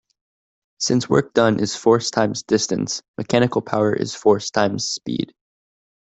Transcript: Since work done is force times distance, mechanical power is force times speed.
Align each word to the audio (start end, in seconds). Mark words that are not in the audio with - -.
Since 0.79 1.07
work 1.07 1.31
done 1.35 1.59
is 1.59 1.75
force 1.75 2.09
times 2.09 2.41
distance, 2.41 3.03
mechanical 3.19 3.61
power 3.61 3.93
is 3.93 4.15
force 4.15 4.49
times 4.49 4.87
speed. 4.87 5.31